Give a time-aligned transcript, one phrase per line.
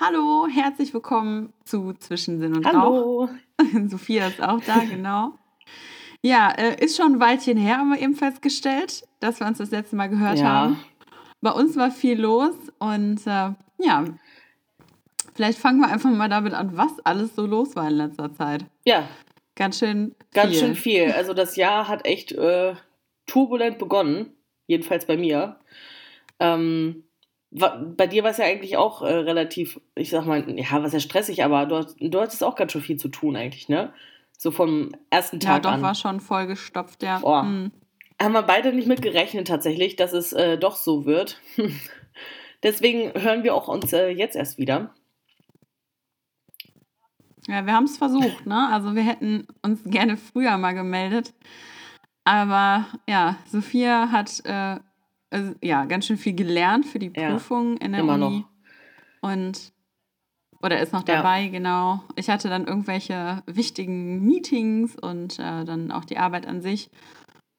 [0.00, 3.24] Hallo, herzlich willkommen zu Zwischen Sinn und Hallo.
[3.24, 3.28] Rauch.
[3.88, 5.32] Sophia ist auch da, genau.
[6.22, 9.70] Ja, äh, ist schon ein Weilchen her, haben wir eben festgestellt, dass wir uns das
[9.70, 10.44] letzte Mal gehört Ja.
[10.44, 10.78] haben.
[11.40, 14.04] Bei uns war viel los und äh, ja,
[15.34, 18.64] vielleicht fangen wir einfach mal damit an, was alles so los war in letzter Zeit.
[18.84, 19.08] Ja,
[19.54, 20.58] Ganz schön ganz viel.
[20.60, 21.12] schön viel.
[21.12, 22.74] Also das Jahr hat echt äh,
[23.26, 24.34] turbulent begonnen,
[24.66, 25.56] jedenfalls bei mir.
[26.38, 27.04] Ähm,
[27.58, 31.00] bei dir war es ja eigentlich auch äh, relativ, ich sag mal, ja, was ja
[31.00, 33.92] stressig, aber du, du hattest auch ganz schön viel zu tun eigentlich, ne?
[34.38, 35.82] So vom ersten Ja, Tag doch, an.
[35.82, 37.20] war schon vollgestopft, ja.
[37.20, 37.42] Boah.
[37.42, 37.72] Hm.
[38.20, 41.40] Haben wir beide nicht mit gerechnet tatsächlich, dass es äh, doch so wird.
[42.62, 44.94] Deswegen hören wir auch uns äh, jetzt erst wieder.
[47.46, 48.68] Ja, wir haben es versucht, ne?
[48.72, 51.32] Also wir hätten uns gerne früher mal gemeldet.
[52.24, 54.80] Aber ja, Sophia hat äh,
[55.30, 58.44] also, ja ganz schön viel gelernt für die Ja, Prüfung in der immer Uni.
[59.22, 59.30] noch.
[59.30, 59.72] Und
[60.62, 61.16] oder ist noch Ja.
[61.16, 62.02] dabei, genau.
[62.16, 66.90] Ich hatte dann irgendwelche wichtigen Meetings und äh, dann auch die Arbeit an sich.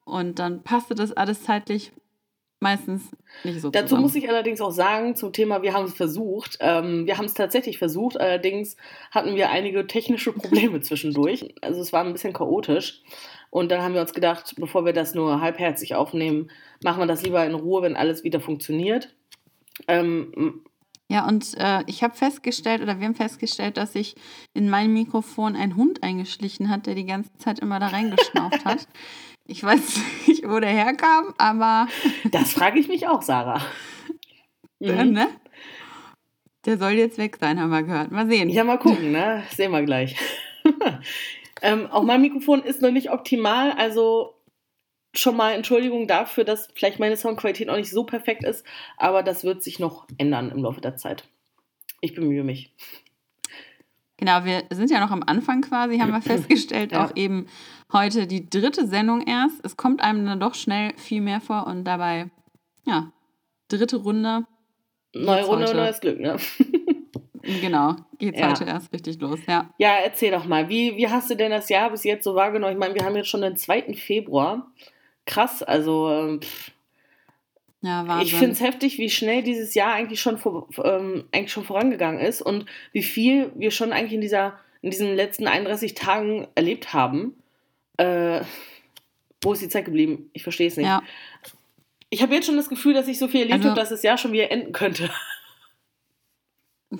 [0.04, 1.92] Und dann passte das alles zeitlich
[2.60, 3.02] meistens
[3.44, 4.02] nicht so Dazu zusammen.
[4.02, 6.56] muss ich allerdings auch sagen, zum Thema, wir haben es versucht.
[6.60, 8.76] Ähm, wir haben es tatsächlich versucht, allerdings
[9.12, 11.54] hatten wir einige technische Probleme zwischendurch.
[11.62, 13.02] Also es war ein bisschen chaotisch.
[13.50, 16.50] Und dann haben wir uns gedacht, bevor wir das nur halbherzig aufnehmen,
[16.82, 19.14] machen wir das lieber in Ruhe, wenn alles wieder funktioniert.
[19.86, 20.62] Ähm,
[21.10, 24.14] Ja, und äh, ich habe festgestellt, oder wir haben festgestellt, dass sich
[24.52, 28.86] in mein Mikrofon ein Hund eingeschlichen hat, der die ganze Zeit immer da reingeschnauft hat.
[29.50, 29.80] Ich weiß
[30.26, 31.88] nicht, wo der herkam, aber
[32.32, 33.62] das frage ich mich auch, Sarah.
[34.78, 35.12] äh, Mhm.
[35.12, 35.28] ne?
[36.66, 38.10] Der soll jetzt weg sein, haben wir gehört.
[38.12, 38.50] Mal sehen.
[38.50, 39.42] Ja, mal gucken, ne?
[39.56, 40.16] Sehen wir gleich.
[41.62, 44.34] ähm, auch mein Mikrofon ist noch nicht optimal, also
[45.14, 48.64] schon mal Entschuldigung dafür, dass vielleicht meine Soundqualität auch nicht so perfekt ist,
[48.96, 51.24] aber das wird sich noch ändern im Laufe der Zeit.
[52.00, 52.72] Ich bemühe mich.
[54.18, 56.92] Genau, wir sind ja noch am Anfang quasi, haben wir festgestellt.
[56.92, 57.04] Ja.
[57.04, 57.46] Auch eben
[57.92, 59.64] heute die dritte Sendung erst.
[59.64, 62.30] Es kommt einem dann doch schnell viel mehr vor und dabei,
[62.84, 63.12] ja,
[63.68, 64.46] dritte Runde.
[65.14, 65.76] Neue Runde, heute?
[65.76, 66.36] neues Glück, ne?
[67.62, 68.50] Genau, geht's Ja.
[68.50, 69.72] heute erst richtig los, ja.
[69.78, 72.72] Ja, erzähl doch mal, wie, wie hast du denn das Jahr bis jetzt so wahrgenommen?
[72.72, 73.94] Ich meine, wir haben jetzt schon den 2.
[73.94, 74.70] Februar.
[75.26, 76.70] Krass, also ähm, pff,
[77.82, 78.26] Ja, Wahnsinn.
[78.26, 82.20] Ich finde es heftig, wie schnell dieses Jahr eigentlich schon, vor, ähm, eigentlich schon vorangegangen
[82.20, 86.92] ist und wie viel wir schon eigentlich in, dieser, in diesen letzten 31 Tagen erlebt
[86.92, 87.34] haben.
[87.98, 88.40] Äh,
[89.42, 90.30] wo ist die Zeit geblieben?
[90.32, 90.86] Ich verstehe es nicht.
[90.86, 91.02] Ja,
[92.10, 94.02] Ich habe jetzt schon das Gefühl, dass ich so viel erlebt Also- habe, dass das
[94.02, 95.10] Jahr schon wieder enden könnte.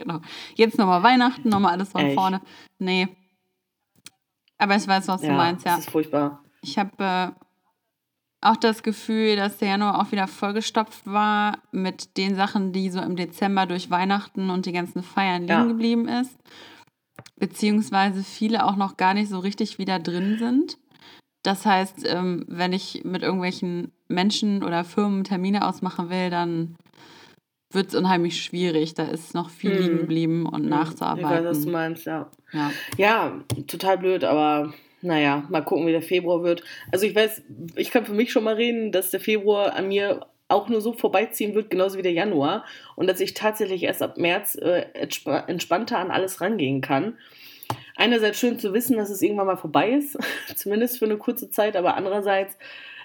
[0.00, 0.20] genau.
[0.56, 2.14] Jetzt nochmal Weihnachten, nochmal alles von Echt?
[2.14, 2.40] vorne.
[2.78, 3.08] Nee.
[4.58, 5.76] Aber ich weiß, was du ja, meinst, ja.
[5.76, 6.42] das ist furchtbar.
[6.62, 7.28] Ich habe äh,
[8.42, 13.00] auch das Gefühl, dass der Januar auch wieder vollgestopft war mit den Sachen, die so
[13.00, 15.64] im Dezember durch Weihnachten und die ganzen Feiern liegen Ja.
[15.64, 16.36] geblieben ist.
[17.36, 20.78] Beziehungsweise viele auch noch gar nicht so richtig wieder drin sind.
[21.42, 26.76] Das heißt, ähm, wenn ich mit irgendwelchen Menschen oder Firmen Termine ausmachen will, dann
[27.72, 28.94] wird es unheimlich schwierig.
[28.94, 29.78] Da ist noch viel Hm.
[29.78, 31.24] liegen geblieben und Hm, nachzuarbeiten.
[31.30, 32.30] Ich weiß, was du meinst, ja.
[32.52, 32.72] ja.
[32.96, 34.72] Ja, total blöd, aber
[35.02, 36.62] naja, mal gucken, wie der Februar wird.
[36.92, 37.42] Also ich weiß,
[37.76, 40.92] ich kann für mich schon mal reden, dass der Februar an mir auch nur so
[40.92, 42.64] vorbeiziehen wird, genauso wie der Januar.
[42.96, 47.16] Und dass ich tatsächlich erst ab März äh, entspa- entspannter an alles rangehen kann.
[47.96, 50.18] Einerseits schön zu wissen, dass es irgendwann mal vorbei ist,
[50.56, 52.56] zumindest für eine kurze Zeit, aber andererseits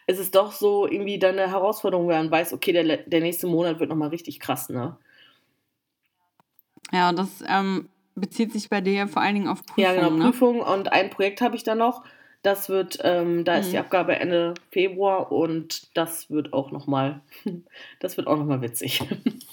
[0.07, 3.47] ist es doch so irgendwie dann eine Herausforderung, wenn man weiß, okay, der, der nächste
[3.47, 4.97] Monat wird nochmal richtig krass, ne?
[6.91, 9.85] Ja, das ähm, bezieht sich bei dir vor allen Dingen auf Prüfungen.
[9.85, 10.31] Ja, genau, ne?
[10.31, 12.03] Prüfung und ein Projekt habe ich da noch.
[12.43, 13.71] Das wird, ähm, da ist Mhm.
[13.71, 17.21] die Abgabe Ende Februar und das wird auch nochmal,
[17.99, 19.01] das wird auch nochmal witzig.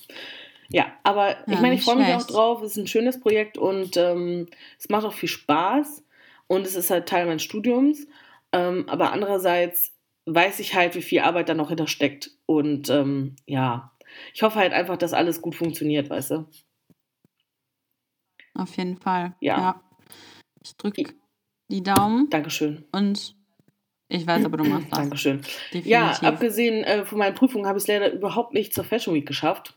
[0.69, 2.62] ja, aber ich Ja, meine, ich freue mich auch drauf.
[2.62, 4.46] Es ist ein schönes Projekt und ähm,
[4.78, 6.04] es macht auch viel Spaß
[6.48, 8.06] und es ist halt Teil meines Studiums.
[8.52, 9.91] Ähm, aber andererseits
[10.27, 13.93] weiß ich halt, wie viel Arbeit da noch hintersteckt und ähm, ja,
[14.34, 16.47] ich hoffe halt einfach, dass alles gut funktioniert, weißt du?
[18.55, 19.35] Auf jeden Fall.
[19.41, 19.82] Ja.
[20.62, 21.14] Ich drücke
[21.69, 22.85] die Daumen Dankeschön.
[22.93, 23.35] und
[24.08, 24.99] ich weiß aber, du machst das.
[24.99, 25.41] Dankeschön.
[25.41, 25.87] Definitiv.
[25.87, 29.26] Ja, abgesehen äh, von meinen Prüfungen habe ich es leider überhaupt nicht zur Fashion Week
[29.26, 29.75] geschafft,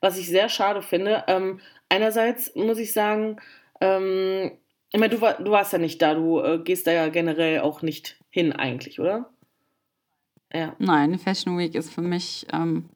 [0.00, 1.24] was ich sehr schade finde.
[1.28, 3.36] Ähm, einerseits muss ich sagen,
[3.80, 4.50] ähm,
[4.90, 7.60] ich meine, du, war, du warst ja nicht da, du äh, gehst da ja generell
[7.60, 9.30] auch nicht hin eigentlich, oder?
[10.52, 10.74] Ja.
[10.78, 12.88] Nein, Fashion Week ist für mich ähm,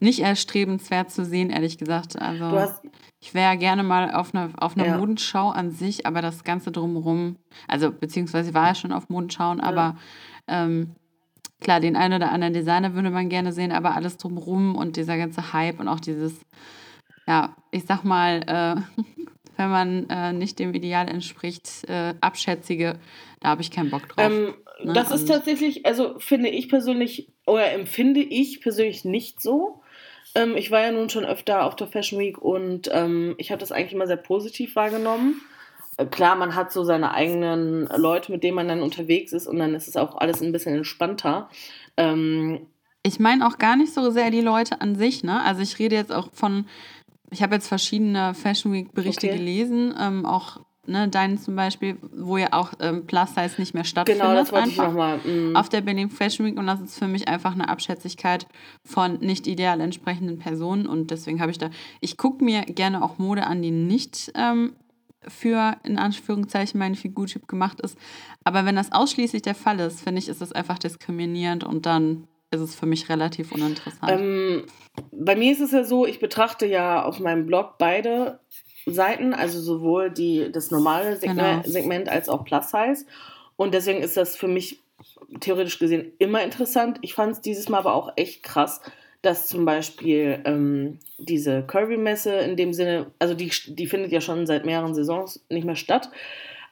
[0.00, 2.20] nicht erstrebenswert zu sehen, ehrlich gesagt.
[2.20, 2.82] Also hast,
[3.20, 4.96] ich wäre gerne mal auf einer auf einer Ja.
[4.98, 7.36] Modenschau an sich, aber das Ganze drumherum,
[7.66, 9.96] also beziehungsweise ich war ja schon auf Modenschauen, aber
[10.46, 10.94] ähm,
[11.60, 15.18] klar, den einen oder anderen Designer würde man gerne sehen, aber alles drumherum und dieser
[15.18, 16.40] ganze Hype und auch dieses,
[17.26, 19.02] ja, ich sag mal, äh,
[19.56, 22.98] wenn man äh, nicht dem Ideal entspricht, äh, abschätzige,
[23.40, 24.30] da habe ich keinen Bock drauf.
[24.30, 24.92] Ähm, ne?
[24.92, 29.82] Das ist tatsächlich, also finde ich persönlich, oder empfinde ich persönlich nicht so.
[30.34, 33.60] Ähm, ich war ja nun schon öfter auf der Fashion Week und ähm, ich habe
[33.60, 35.40] das eigentlich immer sehr positiv wahrgenommen.
[35.96, 39.58] Äh, klar, man hat so seine eigenen Leute, mit denen man dann unterwegs ist und
[39.58, 41.48] dann ist es auch alles ein bisschen entspannter.
[41.96, 42.66] Ähm,
[43.02, 45.42] ich meine auch gar nicht so sehr die Leute an sich, ne?
[45.42, 46.66] Also ich rede jetzt auch von,
[47.30, 49.36] ich habe jetzt verschiedene Fashion Week Berichte okay.
[49.36, 53.84] gelesen, ähm, auch ne, deinen zum Beispiel, wo ja auch ähm, Plus Size nicht mehr
[53.84, 54.22] stattfindet.
[54.22, 55.18] Genau, das wollte ich nochmal.
[55.18, 55.54] Mm.
[55.56, 58.46] Auf der Berlin Fashion Week und das ist für mich einfach eine Abschätzigkeit
[58.84, 61.70] von nicht ideal entsprechenden Personen und deswegen habe ich da,
[62.00, 64.72] ich gucke mir gerne auch Mode an, die nicht ähm,
[65.26, 67.98] für in Anführungszeichen meinen Figurtyp gemacht ist.
[68.44, 72.28] Aber wenn das ausschließlich der Fall ist, finde ich, ist das einfach diskriminierend und dann
[72.50, 74.10] ist es für mich relativ uninteressant.
[74.10, 74.64] Ähm,
[75.12, 78.40] bei mir ist es ja so, ich betrachte ja auf meinem Blog beide
[78.86, 81.72] Seiten, also sowohl die, das normale Segment, genau.
[81.72, 83.04] Segment als auch Plus Size.
[83.56, 84.80] Und deswegen ist das für mich
[85.40, 86.98] theoretisch gesehen immer interessant.
[87.02, 88.80] Ich fand es dieses Mal aber auch echt krass,
[89.22, 94.46] dass zum Beispiel ähm, diese Kirby-Messe in dem Sinne, also die, die findet ja schon
[94.46, 96.10] seit mehreren Saisons nicht mehr statt,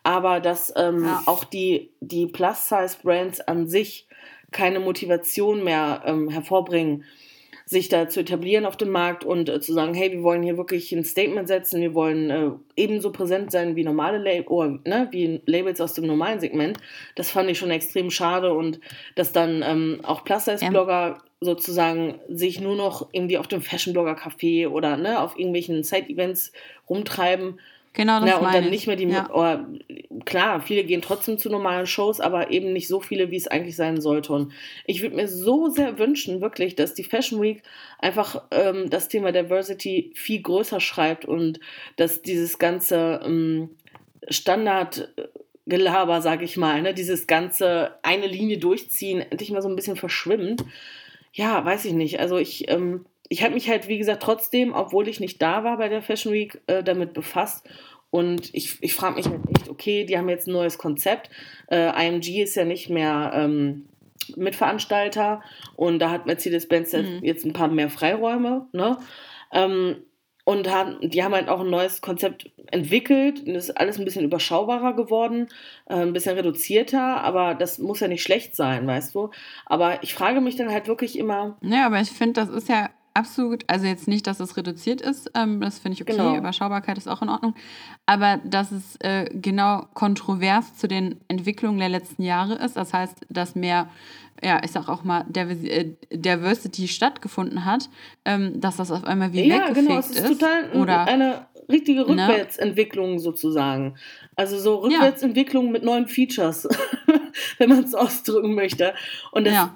[0.05, 1.23] aber dass ähm, ja.
[1.27, 4.07] auch die, die Plus-Size-Brands an sich
[4.53, 7.05] keine Motivation mehr ähm, hervorbringen,
[7.69, 10.57] sich da zu etablieren auf dem Markt und äh, zu sagen, hey, wir wollen hier
[10.57, 15.09] wirklich ein Statement setzen, wir wollen äh, ebenso präsent sein wie normale Labels, oder, ne,
[15.11, 16.79] wie Labels aus dem normalen Segment.
[17.17, 18.79] Das fand ich schon extrem schade und
[19.17, 21.19] dass dann ähm, auch Plus-Size-Blogger ja.
[21.41, 26.53] sozusagen sich nur noch irgendwie auf dem Fashion-Blogger-Café oder ne, auf irgendwelchen Side-Events
[26.89, 27.59] rumtreiben
[27.97, 29.09] Genau, das ja, und dann nicht mehr die.
[29.09, 29.31] Ja.
[29.31, 29.67] Oder,
[30.27, 33.75] klar, viele gehen trotzdem zu normalen Shows, aber eben nicht so viele, wie es eigentlich
[33.75, 34.35] sein sollte.
[34.35, 34.53] Und
[34.85, 37.63] ich würde mir so sehr wünschen, wirklich, dass die Fashion Week
[37.99, 41.59] einfach ähm, das Thema Diversity viel größer schreibt und
[41.97, 43.71] dass dieses ganze ähm,
[44.29, 49.97] Standardgelaber, sage ich mal, ne, dieses ganze eine Linie durchziehen, endlich mal so ein bisschen
[49.97, 50.63] verschwimmt.
[51.33, 52.21] Ja, weiß ich nicht.
[52.21, 52.69] Also ich.
[52.69, 56.03] Ähm, ich habe mich halt, wie gesagt, trotzdem, obwohl ich nicht da war bei der
[56.03, 57.69] Fashion Week, äh, damit befasst.
[58.11, 61.31] Und ich, ich frage mich halt echt, okay, die haben jetzt ein neues Konzept.
[61.71, 63.87] Äh, IMG ist ja nicht mehr ähm,
[64.37, 65.43] Mitveranstalter
[65.75, 67.21] und da hat Mercedes-Benz mhm.
[67.23, 68.69] jetzt ein paar mehr Freiräume.
[68.73, 68.99] Ne?
[69.53, 69.97] Ähm,
[70.45, 73.41] und haben, die haben halt auch ein neues Konzept entwickelt.
[73.41, 75.49] Und ist alles ein bisschen überschaubarer geworden,
[75.87, 79.31] äh, ein bisschen reduzierter, aber das muss ja nicht schlecht sein, weißt du.
[79.67, 81.59] Aber ich frage mich dann halt wirklich immer.
[81.63, 85.31] Ja, aber ich finde, das ist ja absolut, also jetzt nicht, dass es reduziert ist,
[85.35, 86.37] ähm, das finde ich okay, genau.
[86.37, 87.55] Überschaubarkeit ist auch in Ordnung,
[88.05, 93.27] aber dass es äh, genau kontrovers zu den Entwicklungen der letzten Jahre ist, das heißt,
[93.31, 93.89] dass mehr,
[94.43, 97.89] ja, ich sag auch mal, äh, Diversity stattgefunden hat,
[98.25, 100.21] ähm, dass das auf einmal wie ja, weggefegt genau, es ist.
[100.21, 102.09] ist total oder, eine richtige ne?
[102.09, 103.19] Rückwärtsentwicklung ne?
[103.19, 103.97] sozusagen.
[104.37, 105.73] Also so Rückwärtsentwicklung ja.
[105.73, 106.69] mit neuen Features,
[107.59, 108.95] wenn man es ausdrücken möchte.
[109.33, 109.75] Und das, ja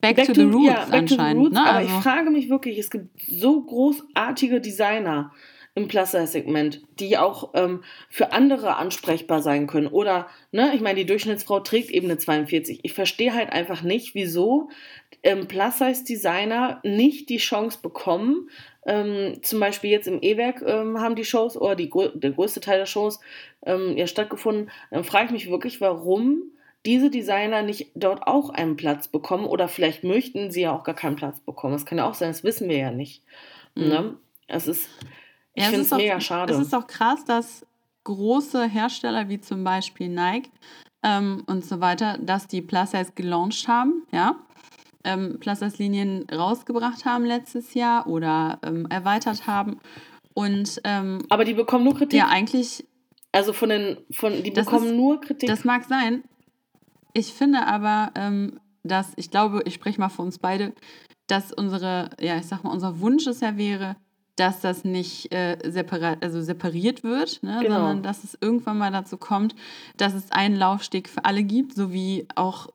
[0.00, 1.46] Back, back to, to, the Roots ja, anscheinend.
[1.46, 1.60] Roots, ne?
[1.60, 1.94] Aber also.
[1.94, 5.32] ich frage mich wirklich, es gibt so großartige Designer
[5.74, 9.86] im Plus-Size-Segment, die auch ähm, für andere ansprechbar sein können.
[9.86, 12.80] Oder, ne, ich meine, die Durchschnittsfrau trägt eben eine 42.
[12.82, 14.68] Ich verstehe halt einfach nicht, wieso
[15.22, 18.50] ähm, Plus-Size-Designer nicht die Chance bekommen.
[18.84, 22.78] Ähm, zum Beispiel jetzt im E-Werk ähm, haben die Shows oder die, der größte Teil
[22.78, 23.20] der Shows
[23.64, 24.70] ähm, ja stattgefunden.
[24.90, 26.50] Dann frage ich mich wirklich, warum
[26.86, 30.94] diese Designer nicht dort auch einen Platz bekommen oder vielleicht möchten sie ja auch gar
[30.94, 31.74] keinen Platz bekommen.
[31.74, 33.22] Das kann ja auch sein, das wissen wir ja nicht.
[33.74, 33.88] Mhm.
[33.88, 34.16] Ne?
[34.46, 34.88] Es ist,
[35.54, 36.54] ich ja, finde es mega schade.
[36.54, 37.66] Es ist auch krass, dass
[38.04, 40.50] große Hersteller wie zum Beispiel Nike
[41.02, 44.36] ähm, und so weiter, dass die Plus-Size gelauncht haben, ja,
[45.04, 49.80] ähm, Plus-Size-Linien rausgebracht haben letztes Jahr oder ähm, erweitert haben.
[50.34, 52.18] Und, ähm, Aber die bekommen nur Kritik.
[52.18, 52.86] Ja, eigentlich.
[53.32, 55.48] Also von den, von, die bekommen ist, nur Kritik.
[55.48, 56.24] Das mag sein,
[57.12, 60.72] ich finde aber, ähm, dass, ich glaube, ich spreche mal für uns beide,
[61.26, 63.96] dass unsere, ja, ich sag mal, unser Wunsch es ja wäre,
[64.36, 67.76] dass das nicht äh, separiert, also separiert wird, ne, genau.
[67.76, 69.54] sondern dass es irgendwann mal dazu kommt,
[69.96, 72.68] dass es einen Laufsteg für alle gibt, so wie auch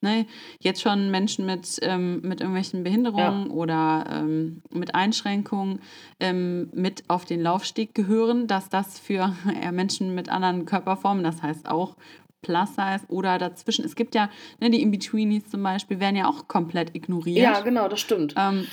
[0.00, 0.26] ne,
[0.60, 3.52] jetzt schon Menschen mit, ähm, mit irgendwelchen Behinderungen ja.
[3.52, 5.80] oder ähm, mit Einschränkungen
[6.20, 11.42] ähm, mit auf den Laufsteg gehören, dass das für ja, Menschen mit anderen Körperformen, das
[11.42, 11.96] heißt auch
[12.42, 13.84] Plus Size oder dazwischen.
[13.84, 14.30] Es gibt ja,
[14.60, 17.38] ne, die In-Betweenies zum Beispiel, werden ja auch komplett ignoriert.
[17.38, 18.34] Ja, genau, das stimmt.
[18.36, 18.66] Ähm,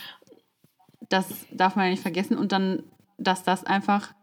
[1.10, 2.38] das darf man ja nicht vergessen.
[2.38, 2.84] Und dann,
[3.18, 4.14] dass das einfach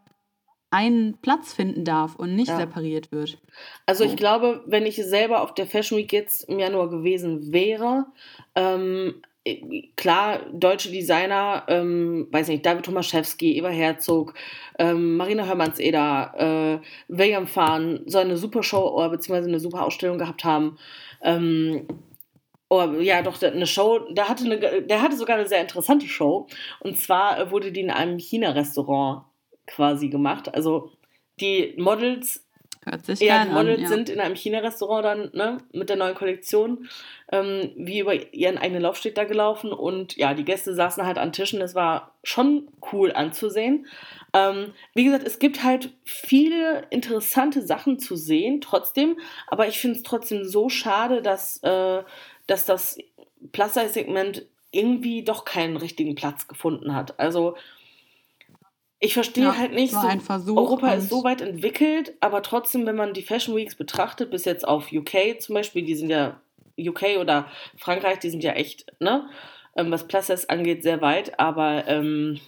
[0.73, 2.57] einen Platz finden darf und nicht ja.
[2.57, 3.37] separiert wird.
[3.85, 4.09] Also so.
[4.09, 8.07] ich glaube, wenn ich selber auf der Fashion Week jetzt im Januar gewesen wäre,
[8.55, 9.32] ähm, äh,
[9.97, 14.33] klar, deutsche Designer, ähm, weiß nicht, David Tomaszewski, Eva Herzog,
[14.79, 20.17] ähm, Marina Hörmanns-Eder, äh, William Fahn so eine super Show oder beziehungsweise eine super Ausstellung
[20.17, 20.77] gehabt haben.
[21.21, 21.87] Ähm,
[22.69, 26.47] oh, ja, doch, eine Show, der hatte, eine, der hatte sogar eine sehr interessante Show.
[26.79, 29.25] Und zwar wurde die in einem China-Restaurant
[29.67, 30.53] quasi gemacht.
[30.53, 30.91] Also
[31.39, 32.42] die Models
[32.85, 33.87] Hört sich ja, die Models an, ja.
[33.87, 36.89] sind in einem China-Restaurant dann ne, mit der neuen Kollektion
[37.31, 41.31] ähm, wie über ihren eigenen Laufsteg da gelaufen und ja, die Gäste saßen halt an
[41.31, 41.59] Tischen.
[41.59, 43.87] Das war schon cool anzusehen.
[44.33, 49.97] Ähm, wie gesagt, es gibt halt viele interessante Sachen zu sehen, trotzdem, aber ich finde
[49.97, 52.03] es trotzdem so schade, dass, äh,
[52.47, 52.97] dass das
[53.51, 57.19] Plus-Size-Segment irgendwie doch keinen richtigen Platz gefunden hat.
[57.19, 57.55] Also
[59.03, 62.95] ich verstehe ja, halt nicht, so, Versuch, Europa ist so weit entwickelt, aber trotzdem, wenn
[62.95, 66.39] man die Fashion Weeks betrachtet, bis jetzt auf UK zum Beispiel, die sind ja
[66.79, 69.29] UK oder Frankreich, die sind ja echt, ne,
[69.75, 72.39] ähm, was Plus angeht, sehr weit, aber ähm,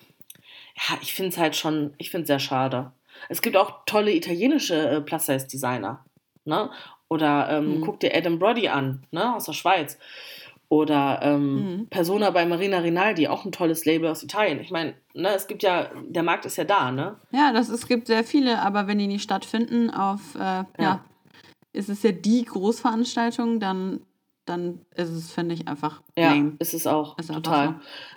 [0.77, 2.93] ja, ich finde es halt schon, ich finde es sehr schade.
[3.27, 6.05] Es gibt auch tolle italienische äh, Plus-Size-Designer,
[6.45, 6.69] ne,
[7.09, 7.81] oder ähm, mhm.
[7.81, 9.97] guck dir Adam Brody an, ne, aus der Schweiz.
[10.75, 11.88] Oder ähm, mhm.
[11.88, 14.60] Persona bei Marina Rinaldi, auch ein tolles Label aus Italien.
[14.60, 17.15] Ich meine, ne, es gibt ja, der Markt ist ja da, ne?
[17.32, 20.65] Ja, das, es gibt sehr viele, aber wenn die nicht stattfinden, auf, äh, ja.
[20.77, 21.05] ja.
[21.72, 24.01] ist es ja die Großveranstaltung, dann,
[24.44, 26.58] dann ist es, finde ich, einfach Ja, lame.
[26.60, 27.67] ist es auch, ist total.
[27.67, 27.74] So.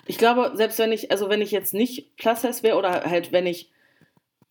[0.07, 3.47] Ich glaube, selbst wenn ich, also wenn ich jetzt nicht Plus-Size wäre oder halt wenn
[3.47, 3.71] ich,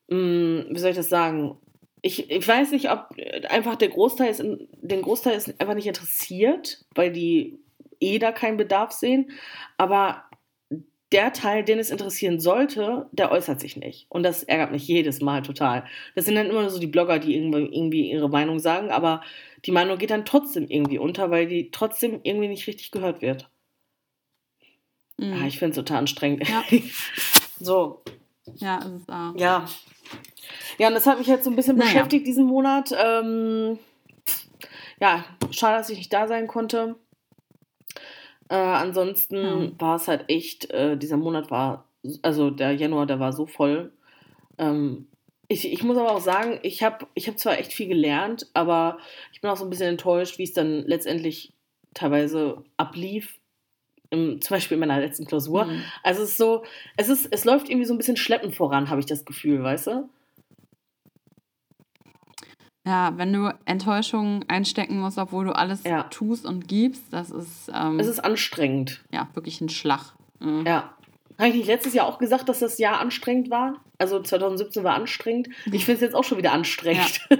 [0.08, 1.58] mh, hm, wie soll ich das sagen,
[2.00, 3.10] ich, ich weiß nicht, ob
[3.50, 7.58] einfach der Großteil ist, den Großteil ist einfach nicht interessiert, weil die
[8.00, 9.30] eh da keinen Bedarf sehen.
[9.76, 10.24] Aber
[11.12, 14.06] der Teil, den es interessieren sollte, der äußert sich nicht.
[14.10, 15.84] Und das ärgert mich jedes Mal total.
[16.14, 19.22] Das sind dann immer so die Blogger, die irgendwie ihre Meinung sagen, aber
[19.64, 23.48] die Meinung geht dann trotzdem irgendwie unter, weil die trotzdem irgendwie nicht richtig gehört wird.
[25.16, 25.32] Mhm.
[25.32, 26.48] Ja, ah, ich finde es total anstrengend.
[26.48, 26.62] Ja.
[27.60, 28.02] so.
[28.56, 29.34] Ja, ist es auch.
[29.36, 29.66] Ja.
[30.78, 31.90] Ja, und das hat mich jetzt so ein bisschen naja.
[31.90, 32.94] beschäftigt diesen Monat.
[32.96, 33.78] Ähm,
[35.00, 36.96] ja, schade, dass ich nicht da sein konnte.
[38.48, 39.70] Äh, ansonsten ja.
[39.78, 41.84] war es halt echt, äh, dieser Monat war,
[42.22, 43.92] also der Januar, der war so voll.
[44.56, 45.06] Ähm,
[45.48, 48.98] ich, ich muss aber auch sagen, ich habe ich hab zwar echt viel gelernt, aber
[49.32, 51.52] ich bin auch so ein bisschen enttäuscht, wie es dann letztendlich
[51.94, 53.38] teilweise ablief.
[54.10, 55.66] Im, zum Beispiel in meiner letzten Klausur.
[55.66, 55.82] Mhm.
[56.02, 56.64] Also es ist so,
[56.96, 59.88] es ist, es läuft irgendwie so ein bisschen schleppend voran, habe ich das Gefühl, weißt
[59.88, 60.08] du?
[62.88, 66.04] Ja, wenn du Enttäuschungen einstecken musst, obwohl du alles ja.
[66.04, 67.70] tust und gibst, das ist.
[67.74, 69.04] Ähm, es ist anstrengend.
[69.12, 70.14] Ja, wirklich ein Schlag.
[70.40, 70.64] Mhm.
[70.66, 70.94] Ja.
[71.36, 73.74] Habe ich nicht letztes Jahr auch gesagt, dass das Jahr anstrengend war?
[73.98, 75.50] Also 2017 war anstrengend.
[75.66, 77.20] Ich finde es jetzt auch schon wieder anstrengend.
[77.30, 77.36] Ja.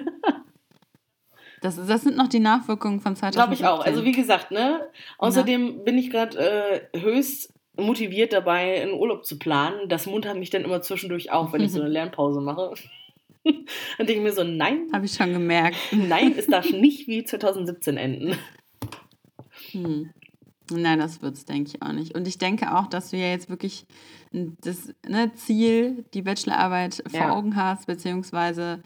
[1.60, 3.32] Das, das sind noch die Nachwirkungen von 2017.
[3.32, 3.84] Glaube ich auch.
[3.84, 4.86] Also wie gesagt, ne?
[5.16, 5.82] Außerdem ja.
[5.82, 6.38] bin ich gerade
[6.92, 9.88] äh, höchst motiviert dabei, einen Urlaub zu planen.
[9.88, 12.74] Das muntert mich dann immer zwischendurch auf, wenn ich so eine Lernpause mache.
[13.98, 14.88] Dann denke ich mir so, nein.
[14.92, 15.76] Habe ich schon gemerkt.
[15.92, 18.36] Nein, es darf nicht wie 2017 enden.
[19.72, 20.10] Hm.
[20.70, 22.14] Nein, das wird es, denke ich auch nicht.
[22.14, 23.86] Und ich denke auch, dass du ja jetzt wirklich
[24.32, 27.32] das ne, Ziel, die Bachelorarbeit vor ja.
[27.32, 28.82] Augen hast, beziehungsweise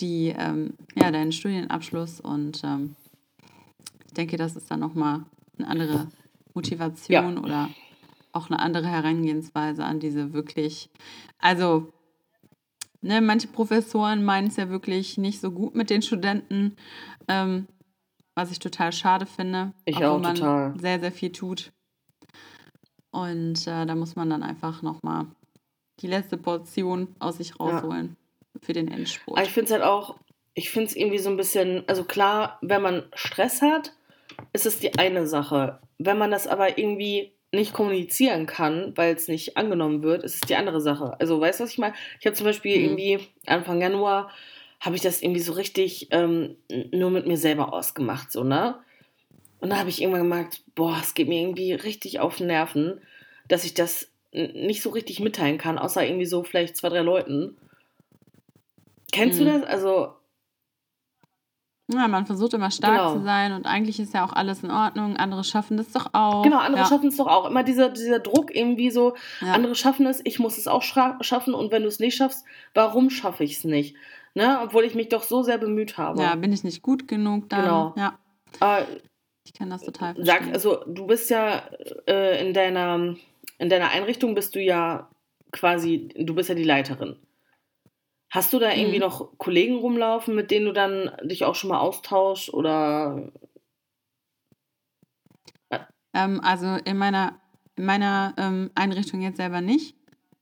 [0.00, 2.20] die, ähm, ja, deinen Studienabschluss.
[2.20, 2.96] Und ähm,
[4.06, 5.24] ich denke, das ist dann nochmal
[5.58, 6.08] eine andere
[6.54, 7.42] Motivation ja.
[7.42, 7.70] oder
[8.32, 10.88] auch eine andere Herangehensweise an diese wirklich,
[11.38, 11.92] also
[13.04, 16.76] Ne, manche Professoren meinen es ja wirklich nicht so gut mit den Studenten,
[17.26, 17.66] ähm,
[18.36, 19.72] was ich total schade finde.
[19.84, 20.78] Ich auch, man total.
[20.78, 21.72] sehr, sehr viel tut.
[23.10, 25.26] Und äh, da muss man dann einfach nochmal
[26.00, 28.16] die letzte Portion aus sich rausholen
[28.54, 28.60] ja.
[28.62, 29.36] für den Endspurt.
[29.36, 30.16] Aber ich finde es halt auch,
[30.54, 33.92] ich finde es irgendwie so ein bisschen, also klar, wenn man Stress hat,
[34.52, 35.80] ist es die eine Sache.
[35.98, 40.40] Wenn man das aber irgendwie nicht kommunizieren kann, weil es nicht angenommen wird, ist es
[40.40, 41.20] die andere Sache.
[41.20, 41.94] Also weißt du, was ich meine?
[42.18, 42.84] Ich habe zum Beispiel mhm.
[42.84, 44.30] irgendwie Anfang Januar
[44.80, 46.56] habe ich das irgendwie so richtig ähm,
[46.90, 48.76] nur mit mir selber ausgemacht, so, ne?
[49.60, 53.00] Und da habe ich irgendwann gemerkt, boah, es geht mir irgendwie richtig auf den Nerven,
[53.46, 57.56] dass ich das nicht so richtig mitteilen kann, außer irgendwie so vielleicht zwei, drei Leuten.
[59.12, 59.44] Kennst mhm.
[59.44, 59.62] du das?
[59.62, 60.14] Also,
[61.88, 63.14] ja, man versucht immer stark genau.
[63.14, 65.16] zu sein und eigentlich ist ja auch alles in Ordnung.
[65.16, 66.42] Andere schaffen das doch auch.
[66.42, 66.88] Genau, andere ja.
[66.88, 67.48] schaffen es doch auch.
[67.48, 69.52] Immer dieser, dieser Druck irgendwie so, ja.
[69.52, 73.10] andere schaffen es, ich muss es auch schaffen und wenn du es nicht schaffst, warum
[73.10, 73.96] schaffe ich es nicht?
[74.34, 74.60] Ne?
[74.62, 76.22] Obwohl ich mich doch so sehr bemüht habe.
[76.22, 77.62] Ja, bin ich nicht gut genug dann?
[77.62, 77.94] Genau.
[77.96, 78.18] Ja.
[78.60, 78.84] Äh,
[79.44, 80.44] ich kann das total verstehen.
[80.44, 81.62] Sag, also du bist ja
[82.06, 83.16] äh, in deiner
[83.58, 85.08] in deiner Einrichtung bist du ja
[85.52, 87.16] quasi, du bist ja die Leiterin.
[88.32, 89.02] Hast du da irgendwie mhm.
[89.02, 93.30] noch Kollegen rumlaufen, mit denen du dann dich auch schon mal austauschst oder?
[96.14, 97.38] Ähm, also in meiner,
[97.76, 99.96] in meiner ähm, Einrichtung jetzt selber nicht,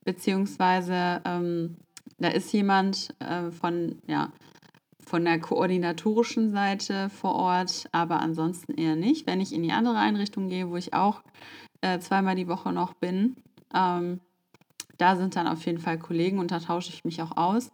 [0.05, 1.79] beziehungsweise ähm,
[2.19, 4.33] da ist jemand äh, von, ja,
[5.05, 9.27] von der koordinatorischen Seite vor Ort, aber ansonsten eher nicht.
[9.27, 11.23] Wenn ich in die andere Einrichtung gehe, wo ich auch
[11.81, 13.35] äh, zweimal die Woche noch bin,
[13.75, 14.21] ähm,
[15.01, 17.71] da sind dann auf jeden Fall Kollegen und da tausche ich mich auch aus.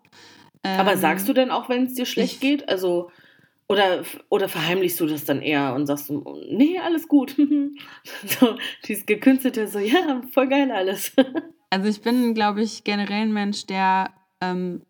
[0.62, 2.68] Ähm, aber sagst du denn auch, wenn es dir schlecht geht?
[2.68, 3.10] Also,
[3.68, 6.10] oder, oder verheimlichst du das dann eher und sagst,
[6.50, 7.36] nee, alles gut.
[8.26, 8.56] so,
[8.86, 11.12] dieses gekünstelte, so, ja, voll geil alles.
[11.70, 14.82] also ich bin, glaube ich, generell ein Mensch, der ähm,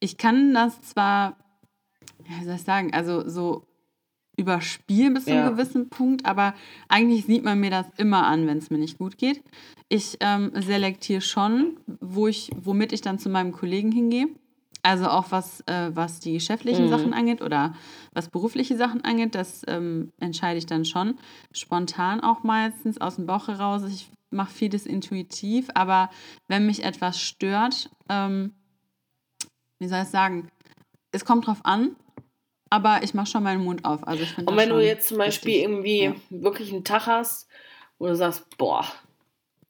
[0.00, 1.36] ich kann das zwar,
[2.24, 3.66] wie soll ich sagen, also so
[4.40, 6.54] überspielen bis zu einem gewissen Punkt, aber
[6.88, 9.42] eigentlich sieht man mir das immer an, wenn es mir nicht gut geht.
[9.88, 14.28] Ich ähm, selektiere schon, wo ich, womit ich dann zu meinem Kollegen hingehe.
[14.82, 16.90] Also auch was, äh, was die geschäftlichen mhm.
[16.90, 17.74] Sachen angeht oder
[18.12, 21.18] was berufliche Sachen angeht, das ähm, entscheide ich dann schon.
[21.52, 23.82] Spontan auch meistens aus dem Bauch heraus.
[23.84, 26.08] Ich mache vieles intuitiv, aber
[26.48, 28.54] wenn mich etwas stört, ähm,
[29.78, 30.48] wie soll ich sagen,
[31.12, 31.96] es kommt drauf an,
[32.70, 34.06] aber ich mache schon meinen Mund auf.
[34.06, 36.14] Also ich Und wenn du jetzt zum Beispiel richtig, irgendwie ja.
[36.30, 37.48] wirklich einen Tag hast,
[37.98, 38.84] wo du sagst, boah,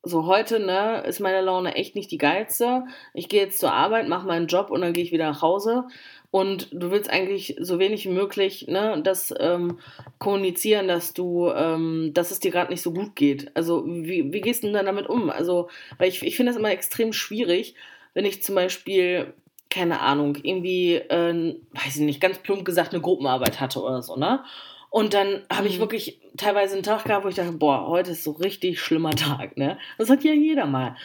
[0.02, 2.84] so heute, ne, ist meine Laune echt nicht die geilste.
[3.12, 5.84] Ich gehe jetzt zur Arbeit, mache meinen Job und dann gehe ich wieder nach Hause.
[6.30, 9.78] Und du willst eigentlich so wenig wie möglich ne, das ähm,
[10.18, 13.54] kommunizieren, dass du, ähm, dass es dir gerade nicht so gut geht.
[13.56, 15.28] Also wie, wie gehst du denn dann damit um?
[15.28, 17.74] Also, weil ich, ich finde das immer extrem schwierig,
[18.14, 19.34] wenn ich zum Beispiel
[19.70, 24.16] keine Ahnung, irgendwie, äh, weiß ich nicht, ganz plump gesagt, eine Gruppenarbeit hatte oder so,
[24.16, 24.44] ne?
[24.90, 25.82] Und dann habe ich mhm.
[25.82, 29.56] wirklich teilweise einen Tag gehabt, wo ich dachte, boah, heute ist so richtig schlimmer Tag,
[29.56, 29.78] ne?
[29.98, 30.96] Das hat ja jeder mal.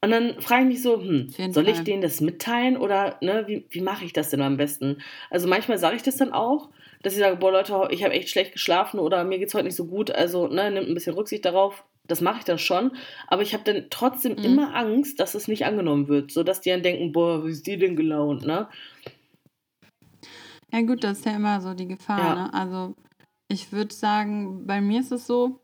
[0.00, 3.64] Und dann frage ich mich so, hm, soll ich denen das mitteilen oder ne, wie,
[3.70, 4.98] wie mache ich das denn am besten?
[5.30, 6.68] Also manchmal sage ich das dann auch,
[7.02, 9.64] dass ich sage, boah Leute, ich habe echt schlecht geschlafen oder mir geht es heute
[9.64, 12.92] nicht so gut, also ne, nimmt ein bisschen Rücksicht darauf, das mache ich dann schon,
[13.26, 14.44] aber ich habe dann trotzdem mhm.
[14.44, 17.78] immer Angst, dass es nicht angenommen wird, sodass die dann denken, boah, wie ist die
[17.78, 18.68] denn gelaunt, ne?
[20.72, 22.34] Ja gut, das ist ja immer so die Gefahr, ja.
[22.34, 22.54] ne?
[22.54, 22.94] Also
[23.48, 25.60] ich würde sagen, bei mir ist es so,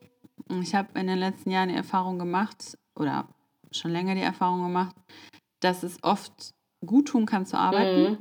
[0.62, 3.28] ich habe in den letzten Jahren die Erfahrung gemacht oder
[3.70, 4.96] schon länger die Erfahrung gemacht,
[5.60, 6.52] dass es oft
[6.84, 8.12] gut tun kann zu arbeiten.
[8.12, 8.18] Mhm.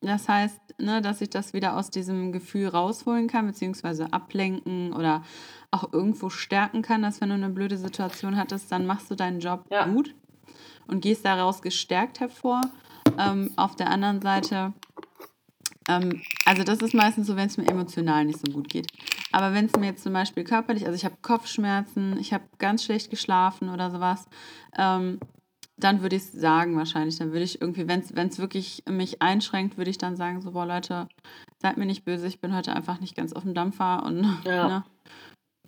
[0.00, 5.22] Das heißt, ne, dass ich das wieder aus diesem Gefühl rausholen kann, beziehungsweise ablenken oder
[5.70, 9.40] auch irgendwo stärken kann, dass wenn du eine blöde Situation hattest, dann machst du deinen
[9.40, 9.86] Job ja.
[9.86, 10.14] gut
[10.86, 12.60] und gehst daraus gestärkt hervor.
[13.18, 14.72] Ähm, auf der anderen Seite,
[15.88, 18.86] ähm, also das ist meistens so, wenn es mir emotional nicht so gut geht.
[19.32, 22.84] Aber wenn es mir jetzt zum Beispiel körperlich, also ich habe Kopfschmerzen, ich habe ganz
[22.84, 24.26] schlecht geschlafen oder sowas,
[24.76, 25.20] ähm,
[25.76, 27.16] dann würde ich es sagen wahrscheinlich.
[27.16, 30.66] Dann würde ich irgendwie, wenn es wirklich mich einschränkt, würde ich dann sagen, so, boah
[30.66, 31.08] Leute,
[31.58, 34.68] seid mir nicht böse, ich bin heute einfach nicht ganz auf dem Dampfer und ja.
[34.68, 34.84] ne,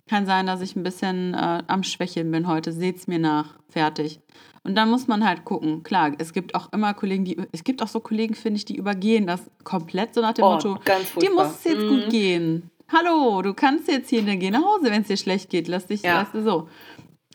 [0.07, 2.71] kann sein, dass ich ein bisschen äh, am Schwächeln bin heute.
[2.71, 3.55] Seht's mir nach.
[3.69, 4.19] Fertig.
[4.63, 5.83] Und dann muss man halt gucken.
[5.83, 7.37] Klar, es gibt auch immer Kollegen, die.
[7.51, 10.51] Es gibt auch so Kollegen, finde ich, die übergehen das komplett so nach dem oh,
[10.51, 10.77] Motto,
[11.19, 11.89] dir muss es jetzt mhm.
[11.89, 12.69] gut gehen.
[12.91, 15.67] Hallo, du kannst jetzt hier gehen nach Hause, wenn es dir schlecht geht.
[15.67, 16.21] Lass dich, ja.
[16.21, 16.69] lass dich so.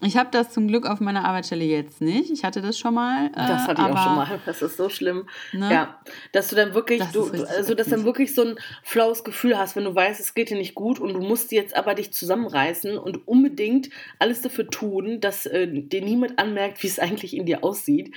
[0.01, 2.31] Ich habe das zum Glück auf meiner Arbeitsstelle jetzt nicht.
[2.31, 3.27] Ich hatte das schon mal.
[3.27, 4.41] Äh, das hatte ich auch schon mal.
[4.47, 5.29] Das ist so schlimm.
[5.53, 5.73] Ne?
[5.73, 6.01] Ja,
[6.33, 9.75] dass du dann wirklich, das du, also dass dann wirklich so ein flaues Gefühl hast,
[9.75, 12.97] wenn du weißt, es geht dir nicht gut und du musst jetzt aber dich zusammenreißen
[12.97, 17.65] und unbedingt alles dafür tun, dass äh, dir niemand anmerkt, wie es eigentlich in dir
[17.65, 18.15] aussieht.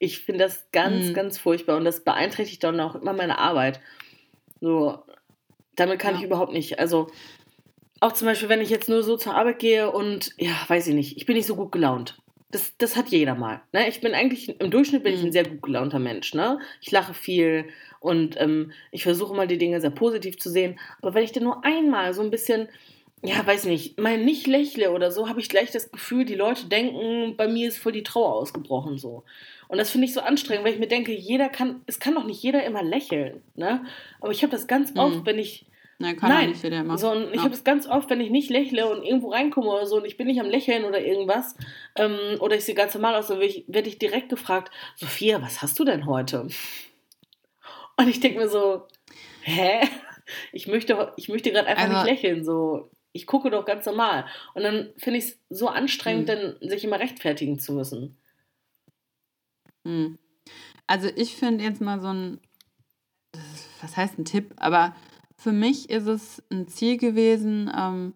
[0.00, 1.14] Ich finde das ganz, mhm.
[1.14, 3.80] ganz furchtbar und das beeinträchtigt dann auch immer meine Arbeit.
[4.60, 4.98] So,
[5.76, 6.20] damit kann ja.
[6.20, 6.80] ich überhaupt nicht.
[6.80, 7.08] Also
[8.00, 10.94] auch zum Beispiel, wenn ich jetzt nur so zur Arbeit gehe und, ja, weiß ich
[10.94, 12.18] nicht, ich bin nicht so gut gelaunt.
[12.50, 13.60] Das, das hat jeder mal.
[13.72, 13.88] Ne?
[13.88, 15.32] Ich bin eigentlich, im Durchschnitt bin ich ein mhm.
[15.32, 16.34] sehr gut gelaunter Mensch.
[16.34, 16.58] Ne?
[16.80, 17.66] Ich lache viel
[18.00, 20.80] und ähm, ich versuche mal die Dinge sehr positiv zu sehen.
[21.00, 22.68] Aber wenn ich dann nur einmal so ein bisschen,
[23.22, 26.66] ja, weiß nicht, mal nicht lächle oder so, habe ich gleich das Gefühl, die Leute
[26.66, 29.22] denken, bei mir ist voll die Trauer ausgebrochen so.
[29.68, 32.24] Und das finde ich so anstrengend, weil ich mir denke, jeder kann, es kann doch
[32.24, 33.42] nicht jeder immer lächeln.
[33.54, 33.84] Ne?
[34.20, 35.26] Aber ich habe das ganz oft, mhm.
[35.26, 35.66] wenn ich
[36.00, 36.48] Nein, kann Nein.
[36.48, 36.96] nicht jeder immer.
[36.96, 37.42] So, und ich ja.
[37.42, 40.16] habe es ganz oft, wenn ich nicht lächle und irgendwo reinkomme oder so und ich
[40.16, 41.54] bin nicht am Lächeln oder irgendwas
[41.94, 45.42] ähm, oder ich sehe ganz normal aus, dann werde ich, werd ich direkt gefragt, Sophia,
[45.42, 46.48] was hast du denn heute?
[47.98, 48.88] Und ich denke mir so,
[49.42, 49.86] hä?
[50.52, 52.90] Ich möchte, ich möchte gerade einfach also, nicht lächeln, so.
[53.12, 54.24] Ich gucke doch ganz normal.
[54.54, 56.56] Und dann finde ich es so anstrengend, hm.
[56.60, 58.16] dann sich immer rechtfertigen zu müssen.
[59.84, 60.18] Hm.
[60.86, 62.40] Also ich finde jetzt mal so ein,
[63.82, 64.94] was heißt ein Tipp, aber
[65.40, 68.12] für mich ist es ein Ziel gewesen, ähm,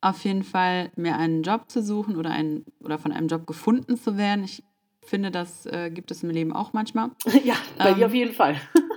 [0.00, 3.96] auf jeden Fall mir einen Job zu suchen oder, einen, oder von einem Job gefunden
[3.96, 4.44] zu werden.
[4.44, 4.64] Ich
[5.02, 7.10] finde, das äh, gibt es im Leben auch manchmal.
[7.44, 8.60] Ja, bei ähm, dir auf jeden Fall.